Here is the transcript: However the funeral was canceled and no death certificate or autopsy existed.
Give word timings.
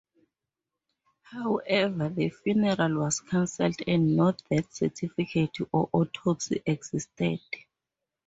However 1.21 2.09
the 2.09 2.31
funeral 2.31 3.01
was 3.03 3.19
canceled 3.19 3.75
and 3.85 4.15
no 4.17 4.31
death 4.49 4.73
certificate 4.73 5.55
or 5.71 5.89
autopsy 5.93 6.59
existed. 6.65 7.39